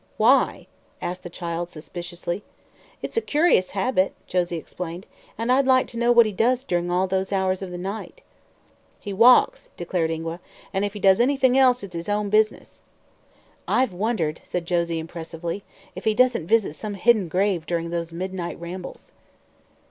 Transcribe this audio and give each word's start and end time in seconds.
"Why?" 0.17 0.65
asked 0.99 1.21
the 1.21 1.29
child, 1.29 1.69
suspiciously. 1.69 2.43
"It's 3.03 3.17
a 3.17 3.21
curious 3.21 3.69
habit," 3.77 4.13
Josie 4.25 4.57
explained, 4.57 5.05
"and 5.37 5.51
I'd 5.51 5.67
like 5.67 5.85
to 5.89 5.97
know 5.99 6.11
what 6.11 6.25
he 6.25 6.31
does 6.31 6.63
during 6.63 6.89
all 6.89 7.05
those 7.05 7.31
hours 7.31 7.61
of 7.61 7.69
the 7.69 7.77
night." 7.77 8.23
"He 8.99 9.13
walks," 9.13 9.69
declared 9.77 10.09
Ingua; 10.09 10.39
"and, 10.73 10.83
if 10.83 10.93
he 10.93 10.99
does 10.99 11.19
anything 11.19 11.55
else, 11.55 11.83
it's 11.83 11.93
his 11.93 12.09
own 12.09 12.31
business." 12.31 12.81
"I've 13.67 13.93
wondered," 13.93 14.41
said 14.43 14.65
Josie 14.65 14.97
impressively, 14.97 15.61
"if 15.93 16.05
he 16.05 16.15
doesn't 16.15 16.47
visit 16.47 16.73
some 16.75 16.95
hidden 16.95 17.27
grave 17.27 17.67
during 17.67 17.91
those 17.91 18.11
midnight 18.11 18.59
rambles." 18.59 19.11